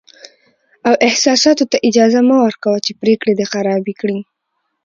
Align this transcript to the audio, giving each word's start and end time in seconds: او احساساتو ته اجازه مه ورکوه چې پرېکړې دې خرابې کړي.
او 0.87 0.93
احساساتو 1.07 1.65
ته 1.71 1.77
اجازه 1.89 2.19
مه 2.27 2.35
ورکوه 2.43 2.77
چې 2.85 2.91
پرېکړې 3.01 3.33
دې 3.39 3.45
خرابې 3.51 3.93
کړي. 4.01 4.19